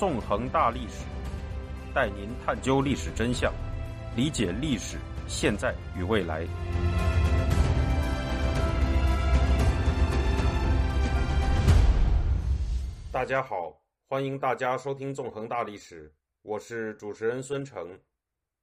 [0.00, 1.04] 纵横大历史，
[1.94, 3.52] 带您探究历史真相，
[4.16, 4.96] 理解历史
[5.28, 6.46] 现在与未来。
[13.12, 13.78] 大家好，
[14.08, 16.08] 欢迎大家收听《纵横大历史》，
[16.40, 18.00] 我是主持人孙成。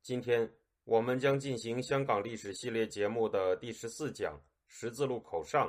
[0.02, 0.52] 今天
[0.86, 4.34] 我们将进行香港历史系列节目的第十四讲
[4.66, 5.68] 《十字路口上》，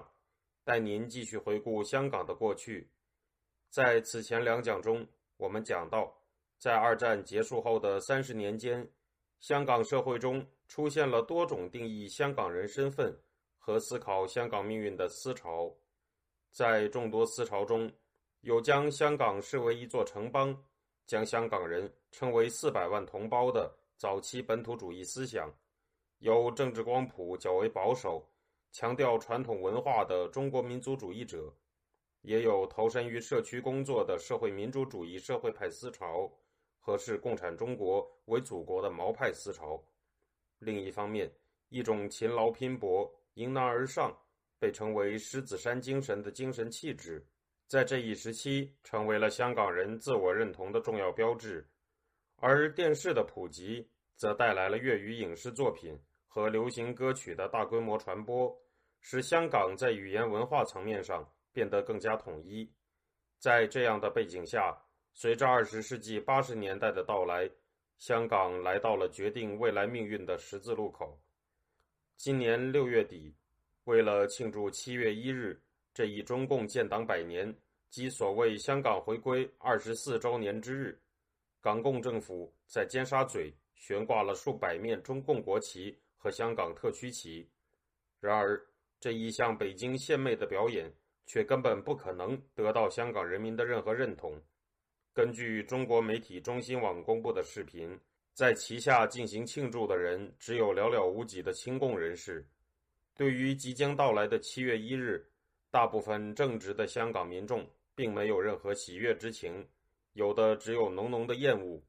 [0.64, 2.88] 带您继续回顾香港的过去。
[3.68, 5.06] 在此前两讲中，
[5.38, 6.12] 我们讲到，
[6.58, 8.86] 在二战结束后的三十年间，
[9.38, 13.16] 香港社会中出现了多种定义香港人身份
[13.56, 15.72] 和思考香港命运的思潮。
[16.50, 17.88] 在众多思潮中，
[18.40, 20.60] 有将香港视为一座城邦，
[21.06, 25.48] 将香港人称为四百万同胞的早期本土主义思想；
[26.18, 28.28] 有政治光谱较为保守、
[28.72, 31.54] 强调传统文化的中国民族主义者。
[32.28, 36.30] 也有投身于社区工作的社会民主主义社会派思潮
[36.78, 39.82] 和视共产中国为祖国的毛派思潮。
[40.58, 41.32] 另一方面，
[41.70, 44.14] 一种勤劳拼搏、迎难而上，
[44.58, 47.26] 被称为狮子山精神的精神气质，
[47.66, 51.66] 在这一时期成为了香港人自我认同的重要标志。
[52.36, 58.54] 而电视的普及，则带来了粤语影视作品和流行歌曲的大规模传播，
[59.00, 61.26] 使香港在语言文化层面上。
[61.58, 62.72] 变得更加统一。
[63.40, 64.80] 在这样的背景下，
[65.12, 67.50] 随着二十世纪八十年代的到来，
[67.98, 71.18] 香港来到了决定未来命运的十字路口。
[72.16, 73.34] 今年六月底，
[73.86, 75.60] 为了庆祝七月一日
[75.92, 77.52] 这一中共建党百年
[77.90, 81.00] 及所谓香港回归二十四周年之日，
[81.60, 87.50] 港共政府在尖沙咀悬挂了数百面中共国旗和香港特区旗。
[88.20, 88.64] 然而，
[89.00, 90.92] 这一向北京献媚的表演。
[91.28, 94.40] 却根本不可能得到香港人民的任何认同。
[95.12, 98.00] 根据中国媒体中新网公布的视频，
[98.32, 102.48] 在旗下进行庆祝的人只有寥寥无几的亲共人士。
[103.14, 105.22] 对于即将到来的七月一日，
[105.70, 109.68] 大部分正直的香港民众并没有任何喜悦之情，
[110.14, 111.82] 有的只有浓浓的厌恶。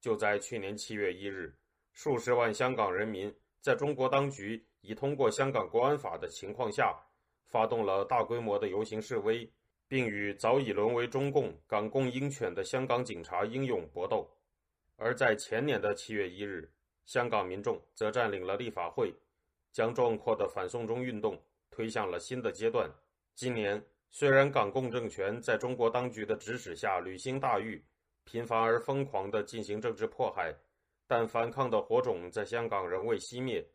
[0.00, 1.52] 就在去年七月一日，
[1.94, 6.96] 数十万香港人民在中国当局已通过香港国安法的情况下。
[7.48, 9.50] 发动了大规模的游行示威，
[9.88, 14.30] 并与早已沦为中共港共鹰犬的香港警察英勇搏斗。
[14.96, 16.70] 而在前年的七月一日，
[17.06, 19.14] 香港民众则占领了立法会，
[19.72, 22.90] 将壮阔的反送中运动推向了新的阶段。
[23.34, 27.82] 今年，虽然港共政权在中国当局的指使下履行大狱，
[28.24, 30.54] 频繁而疯狂地进行政治迫害，
[31.06, 33.66] 但反抗的火种在香港仍未熄灭。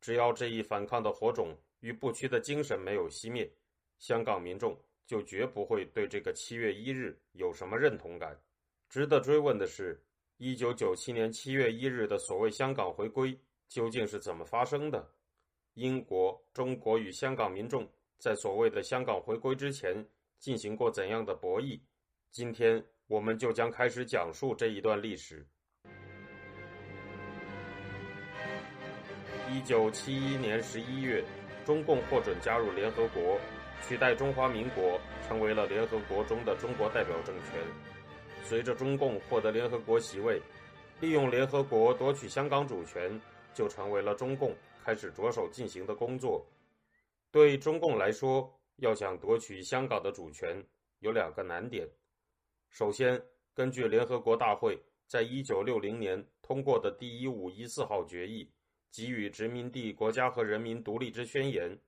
[0.00, 3.50] 只要这一反抗的火种，与不屈的精神没有熄灭，
[3.98, 8.38] 香港民众就绝不会对这个七月一日有什么认同感。
[8.88, 10.02] 值得追问的是，
[10.38, 15.08] 一九九七年七月一日的所谓香港回归究竟是怎么发生的？
[15.74, 20.04] 英国、中国与香港民众在所谓的香港回归之前
[20.38, 21.80] 进行过怎样的博弈？
[22.32, 25.46] 今天我们就将开始讲述这一段历史。
[29.50, 31.24] 一九七一年十一月。
[31.68, 33.38] 中共获准加入联合国，
[33.86, 34.98] 取代中华民国，
[35.28, 37.60] 成为了联合国中的中国代表政权。
[38.42, 40.40] 随着中共获得联合国席位，
[40.98, 43.20] 利用联合国夺取香港主权，
[43.52, 46.42] 就成为了中共开始着手进行的工作。
[47.30, 50.64] 对中共来说，要想夺取香港的主权，
[51.00, 51.86] 有两个难点。
[52.70, 58.50] 首先，根据联合国大会在一九六零年通过的第一五一四号决议。
[58.90, 61.78] 给予殖民地国家和人民独立之宣言。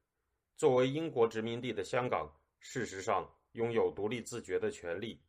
[0.57, 5.21] 作为英国殖民地的香港，事实上拥有独立自决的权利。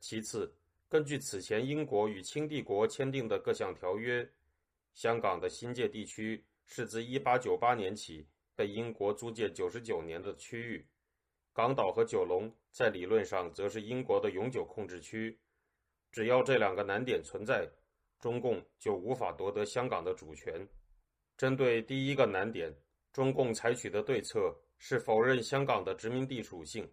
[0.00, 0.52] 其次，
[0.88, 4.28] 根据此前英国与清帝国签订的各项条约，
[4.92, 10.86] 香港的新界地区是自1898年起被英国租借99年的区域。
[11.52, 15.38] 港岛和九龙在理论上则是英国的永久控制区。
[16.12, 17.68] 只要这两个难点存在，
[18.18, 20.66] 中共就无法夺得香港的主权。
[21.36, 22.74] 针对第一个难点，
[23.12, 26.90] 中共采取的对策是否认香港的殖民地属性。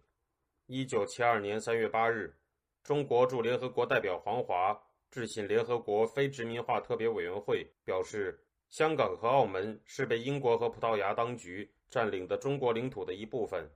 [0.66, 2.34] 一九七二年三月八日，
[2.82, 4.78] 中国驻联合国代表黄华
[5.10, 8.38] 致信联合国非殖民化特别委员会，表示
[8.68, 13.66] 香港和澳门是被英国和葡萄牙当局占领的中国领土的一部分，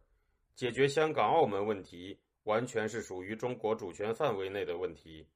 [0.54, 5.26] 解决香港、澳门问题完全是属于中国主权范围内的问题，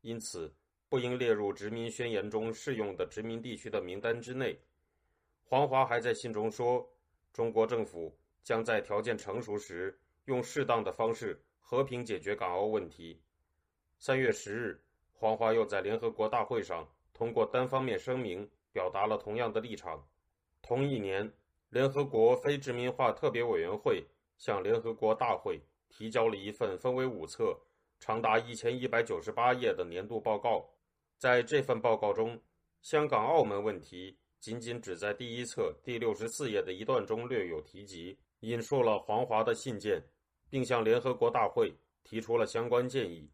[0.00, 0.52] 因此
[0.88, 4.58] 不应列入殖民宣言中适用的殖民地区的名单之内。
[5.52, 6.88] 黄华还在信中说
[7.30, 13.20] ：“中国政府将在条件成熟时，用适当的方式和平解决港澳问题。”
[14.00, 14.82] 三月十日，
[15.12, 20.08] 黄华又在联合国大会上通过单方面声明，表达了同样的立场。
[20.62, 21.30] 同一年，
[21.68, 24.06] 联合国非殖民化特别委员会
[24.38, 25.60] 向联合国大会
[25.90, 27.60] 提交了一份分为五册、
[28.00, 30.70] 长达一千一百九十八页的年度报告。
[31.18, 32.40] 在这份报告中，
[32.80, 40.02] 香港、澳门问题仅仅只在第一册第六十四页的一段中略有提及，引述了黄华的信件，
[40.50, 41.72] 并向联合国大会
[42.02, 43.30] 提出了相关建议。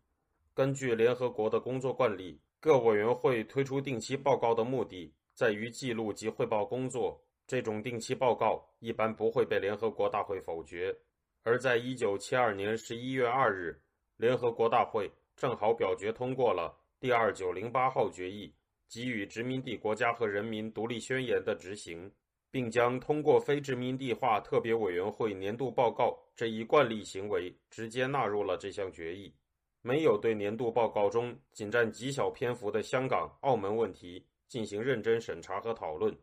[0.53, 5.11] 根据联合国的工作惯例，各委员会推出定期报告的目的。
[5.33, 10.95] 在于记录及汇报工作，这种定期报告一般不会被联合国大会否决。
[11.43, 13.81] 而在一九七二年十一月二日，
[14.19, 18.53] 联合国大会正好表决通过了第二九零八号决议，
[18.89, 22.11] 给予殖民地国家和人民独立宣言的执行，
[22.51, 29.35] 并将通过非殖民地化特别委员会年度报告这一惯例行为直接纳入了这项决议，
[29.83, 34.27] 没有对年度报告中仅占极小篇幅的香港、澳门问题。
[34.49, 36.19] 进行认真审查和讨论，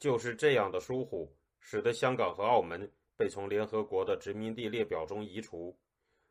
[0.00, 5.72] 就是这样的疏忽，使得香港和澳门被从联合国的殖民地列表中移除。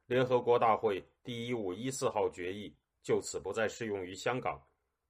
[0.07, 4.61] 联合国大会第一五一四号决议就此不再适用于香港，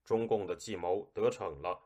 [0.03, 1.79] 中共的计谋得逞了。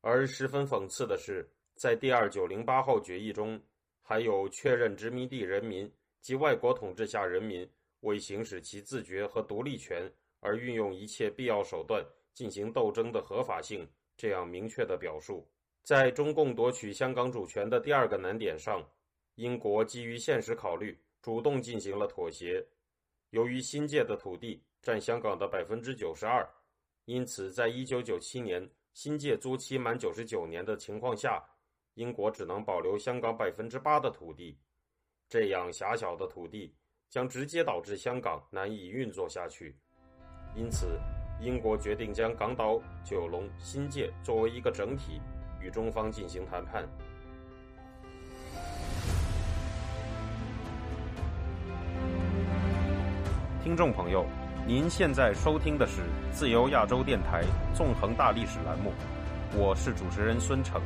[0.00, 3.60] 而十分讽刺的是，在第二九零八号决议中，
[4.02, 5.90] 还有确认殖民地人民
[6.20, 7.68] 及外国统治下人民
[8.00, 12.04] 为行使其自觉和独立权而运用一切必要手段。
[12.36, 15.48] 进行斗争的合法性，这样明确的表述，
[15.82, 18.86] 在中共夺取香港主权的第二个难点上，
[19.36, 22.62] 英国基于现实考虑，主动进行了妥协。
[23.30, 26.46] 由于新界的土地占香港的百分之九十二，
[27.06, 31.42] 因此，在一九九七年新界租期满九十九年的情况下，
[31.94, 34.58] 英国只能保留香港百分之八的土地。
[35.28, 36.74] 这样狭小的土地
[37.08, 39.76] 将直接导致香港难以运作下去，
[40.54, 40.98] 因此。
[41.38, 45.20] 英国决定将港岛、九龙、新界作为一个整体，
[45.60, 46.88] 与中方进行谈判。
[53.62, 54.24] 听众朋友，
[54.68, 56.02] 您现在收听的是
[56.32, 58.90] 自由亚洲电台纵横大历史栏目，
[59.56, 60.82] 我是主持人孙成。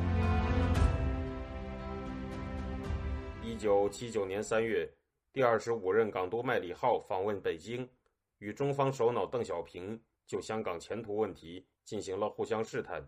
[3.41, 4.87] 一九七九年三月，
[5.33, 7.89] 第二十五任港督麦理浩访问北京，
[8.37, 9.99] 与中方首脑邓小平。
[10.27, 13.03] 就香港前途问题进行了互相试探，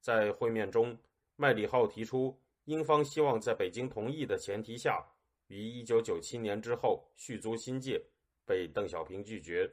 [0.00, 0.98] 在会面中，
[1.36, 5.00] 麦理浩提出，英方希望在北京同意的前提下，
[5.46, 8.02] 于一九九七年之后续租新界，
[8.44, 9.72] 被邓小平拒绝。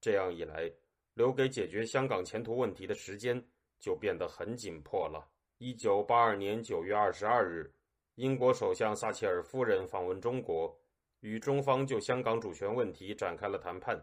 [0.00, 0.70] 这样一来，
[1.14, 3.40] 留给解决香港前途问题的时间
[3.78, 5.28] 就变得很紧迫了。
[5.58, 7.72] 一九八二年九月二十二日，
[8.14, 10.74] 英国首相撒切尔夫人访问中国，
[11.20, 14.02] 与中方就香港主权问题展开了谈判。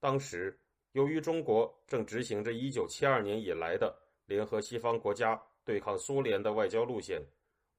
[0.00, 0.58] 当时。
[0.94, 3.92] 由于中国正执行着1972年以来的
[4.26, 7.20] 联合西方国家对抗苏联的外交路线，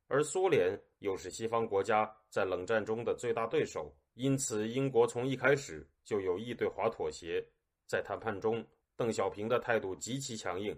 [0.09, 7.45] 而苏联又是西方国家在冷战中的最大对手，因此英国从一开始就有意对华妥协。
[7.85, 8.65] 在谈判中，
[8.95, 10.77] 邓小平的态度极其强硬。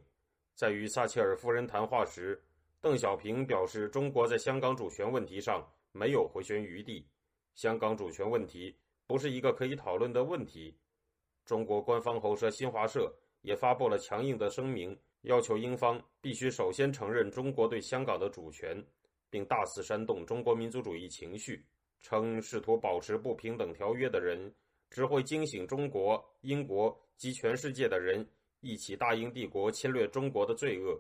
[0.56, 2.44] 在与撒切尔夫人谈话时，
[2.81, 7.07] 邓小平表示，中国在香港主权问题上没有回旋余地，
[7.54, 10.76] 香港主权问题不是一个可以讨论的问题。
[11.45, 18.83] 中国官方喉舌新华社也发布了强硬的声明，要求英方必须首先承认中国对香港的主权，
[19.30, 21.64] 并大肆煽动中国民族主义情绪，
[22.01, 24.54] 称试图保持不平等条约的人
[24.89, 28.27] 只会惊醒中国、英国及全世界的人
[28.61, 30.99] 一起大英帝国侵略中国的罪恶。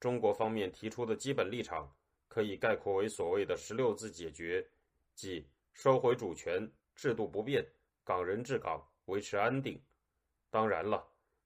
[0.00, 1.92] 中国方面提出的基本立场
[2.28, 4.64] 可以概括为所谓的“十六字解决”，
[5.14, 7.66] 即收回主权、制度不变、
[8.04, 9.80] 港人治港、维持安定。
[10.50, 11.04] 当然了，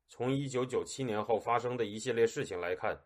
[0.08, 2.98] 从一九九七年后发生的一系列事情来看，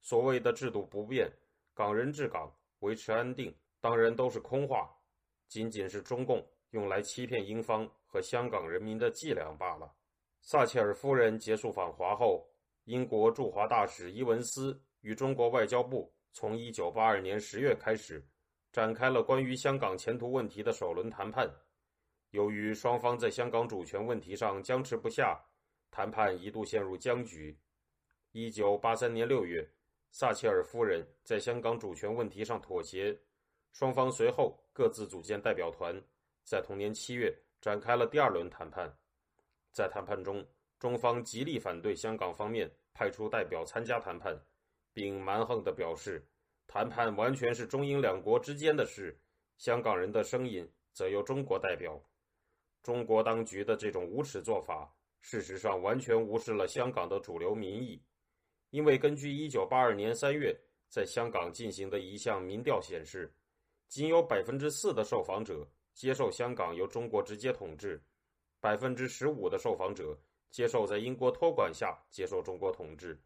[0.00, 1.30] 所谓的制度不变、
[1.74, 4.92] 港人治港、维持安定，当然都是空话，
[5.48, 9.92] 仅仅是中共用来欺骗英方和香港人民的伎俩罢了。
[10.42, 12.48] 撒切尔夫人结束访华后，
[12.84, 18.24] 英国驻华大使伊文斯与中国外交部从一九八二年十月开始，
[18.72, 21.50] 展开了关于香港前途问题的首轮谈判。
[22.30, 25.38] 由于双方在香港主权问题上僵持不下，
[25.90, 27.58] 谈判一度陷入僵局。
[28.32, 29.66] 一九八三年六月，
[30.10, 33.18] 撒切尔夫人在香港主权问题上妥协，
[33.72, 36.00] 双方随后各自组建代表团，
[36.44, 38.88] 在同年七月展开了第二轮谈判。
[39.72, 40.46] 在谈判中，
[40.78, 44.40] 中方极力反对香港方面派出代表参加谈判，
[44.92, 46.24] 并蛮横地表示，
[46.68, 49.18] 谈判完全是中英两国之间的事，
[49.56, 52.00] 香港人的声音则由中国代表。
[52.80, 58.00] 中国当局的这种无耻做法，事实上完全无视了香港的主流民意。
[58.70, 60.56] 因为根据1982年3月
[60.88, 63.34] 在香港进行的一项民调显示，
[63.88, 68.00] 仅有百分之四的受访者接受香港由中国直接统治，
[68.60, 70.16] 百分之十五的受访者
[70.50, 73.18] 接受在英国托管下接受中国统治，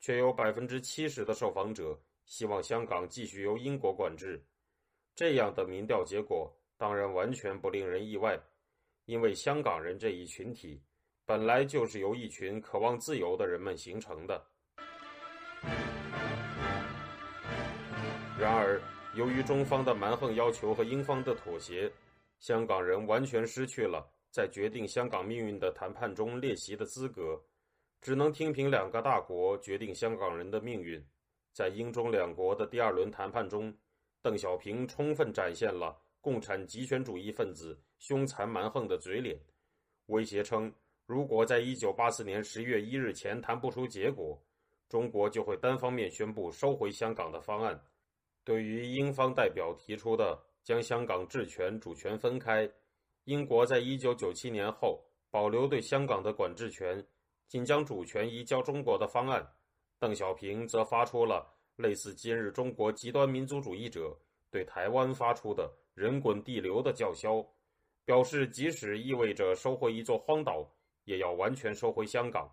[0.00, 4.44] 却有百分之七十的受访者希望香港继续由英国管制。
[5.14, 8.36] 这样的民调结果当然完全不令人意外，
[9.04, 10.82] 因为香港人这一群体
[11.24, 14.44] 本来就是由一群渴望自由的人们形成的。
[18.36, 18.82] 然而，
[19.14, 21.92] 由于中方的蛮横要求和英方的妥协，
[22.40, 27.38] 香港人完全失去了在决定香港命运的谈判中列席的资格，
[28.00, 31.04] 只能听凭两个大国决定香港人的命运。
[31.52, 33.74] 在英中两国的第二轮谈判中，
[34.22, 39.38] 邓小平充分展现了共产极权主义分子凶残蛮横的嘴脸，
[40.06, 40.72] 威胁称，
[41.04, 44.42] 如果在一九八四年十月一日前谈不出结果，
[44.88, 47.78] 中国就会单方面宣布收回香港的方案。
[48.44, 52.68] 对于英方代表提出的将香港治权主权分开，
[53.24, 57.04] 英国在一九九七年后保留对香港的管制权，
[57.46, 59.46] 仅将主权移交中国的方案，
[59.98, 61.46] 邓小平则发出了
[61.76, 64.16] 类似今日中国极端民族主义者
[64.50, 67.46] 对台湾发出的“人滚地流”的叫嚣，
[68.04, 70.68] 表示即使意味着收回一座荒岛，
[71.04, 72.50] 也要完全收回香港。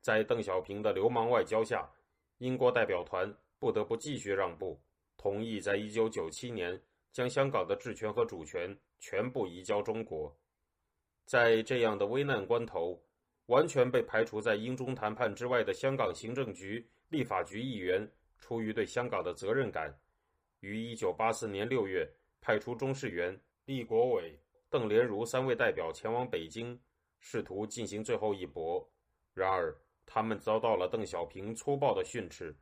[0.00, 1.90] 在邓小平的流氓外交下，
[2.38, 4.80] 英国代表团不得不继续让步。
[5.24, 6.78] 同意在一九九七年
[7.10, 10.30] 将香港的治权和主权全部移交中国。
[11.24, 13.02] 在这样的危难关头，
[13.46, 18.06] 完全被排除在英中谈判之外的香港行政局、立法局议员，
[18.38, 19.98] 出于对香港的责任感，
[20.60, 22.06] 于一九八四年六月
[22.42, 24.38] 派出钟世元、毕国伟、
[24.68, 26.78] 邓连如三位代表前往北京，
[27.18, 28.86] 试图进行最后一搏。
[29.32, 32.54] 然而，他们遭到了邓小平粗暴的训斥。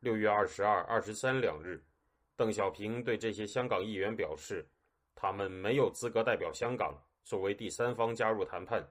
[0.00, 1.82] 六月二十二、二十三两日。
[2.36, 4.64] 邓小平对这些香港议员表示，
[5.16, 8.88] 他们没有资格代表香港作为第三方加入谈判，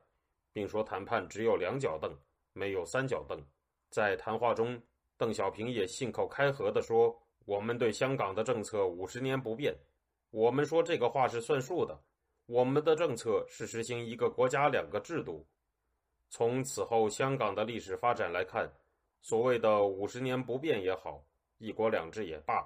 [0.51, 2.13] 并说谈判只有两脚凳，
[2.51, 3.41] 没有三脚凳。
[3.89, 4.81] 在谈话中，
[5.17, 9.73] 邓小平也信口开河地说：“我们对香港的政策五十年不变，
[10.29, 11.97] 我们说这个话是算数的。
[12.47, 15.47] 我们的政策是实行一个国家两个制度。”
[16.29, 18.69] 从此后香港的历史发展来看，
[19.21, 21.25] 所谓的五十年不变也好，
[21.57, 22.65] 一国两制也罢。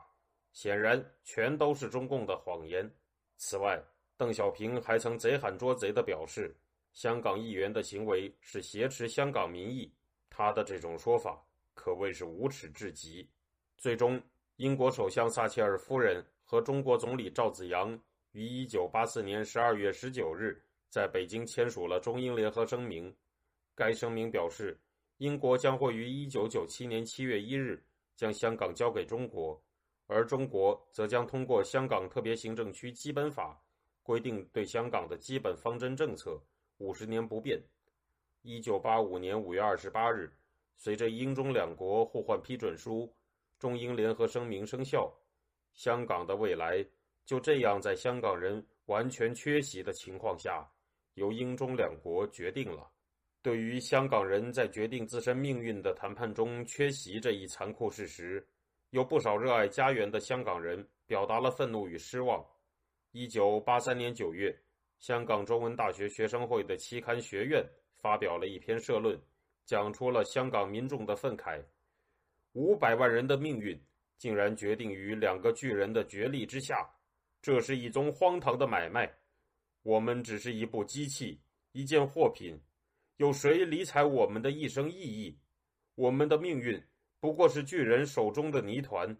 [0.53, 2.89] 显然，全都是中共的谎言。
[3.37, 3.81] 此外，
[4.17, 6.55] 邓小平还曾贼喊捉贼的表示，
[6.93, 9.91] 香港议员的行为是挟持香港民意。
[10.29, 11.41] 他的这种说法
[11.73, 13.27] 可谓是无耻至极。
[13.77, 14.21] 最终，
[14.57, 17.97] 英国首相撒切尔夫人和中国总理赵紫阳
[18.33, 23.15] 于1984年12月19日在北京签署了中英联合声明。
[23.73, 24.77] 该声明表示，
[25.21, 27.85] 英国将会于1997年7月1日
[28.15, 29.63] 将香港交给中国。
[30.07, 33.53] 而中国则将通过《香港特别行政区基本法》
[34.01, 36.41] 规定对香港的基本方针政策，
[36.79, 37.61] 五十年不变。
[38.41, 40.27] 一九八五年五月二十八日，
[40.75, 43.15] 随着英中两国互换批准书，
[43.59, 45.13] 中英联合声明生效，
[45.75, 46.83] 香港的未来
[47.27, 50.67] 就这样在香港人完全缺席的情况下，
[51.13, 52.89] 由英中两国决定了。
[53.41, 58.45] 对于香港人在决定自身命运的谈判中缺席这一残酷事实。
[58.91, 62.45] 有不少热爱家园的香港人表达了愤怒与失望。
[63.13, 64.53] 一九八三年九月，
[64.99, 67.63] 香港中文大学学生会的期刊《学院》
[68.01, 69.17] 发表了一篇社论，
[69.65, 71.63] 讲出了香港民众的愤慨：
[72.51, 73.81] 五百万人的命运
[74.17, 76.85] 竟然决定于两个巨人的角力之下，
[77.41, 79.09] 这是一宗荒唐的买卖。
[79.83, 81.39] 我们只是一部机器，
[81.71, 82.59] 一件货品，
[83.21, 85.37] 有谁理睬我们的一生意义？
[85.93, 86.83] 我们的命运。
[87.19, 89.15] 不过是巨人手中的泥团。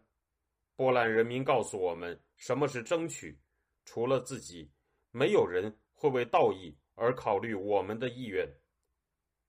[0.76, 3.38] 波兰人民告诉我们，什么是争取？
[3.86, 4.72] 除了自己，
[5.12, 8.50] 没有人会为道义而考虑我们的意愿。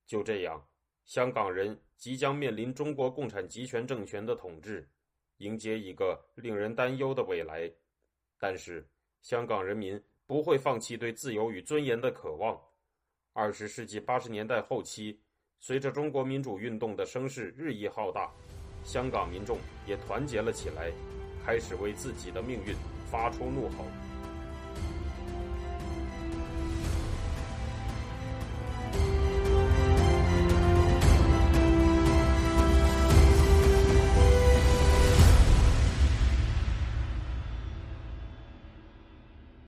[0.04, 0.62] 就这样，
[1.06, 4.86] 香港人即将面临中国共产集权政权的统治，
[5.38, 7.72] 迎接一个令人担忧的未来。
[8.38, 8.86] 但是，
[9.22, 12.62] 香港人民不会放弃对自由与尊严的渴望。
[13.34, 15.18] 二十世纪八十年代后期。
[15.58, 18.28] 随着中国民主运动的声势日益浩大，
[18.84, 20.90] 香港民众也团结了起来，
[21.46, 22.74] 开始为自己的命运
[23.10, 23.86] 发出怒吼。